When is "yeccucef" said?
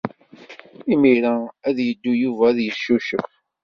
2.61-3.29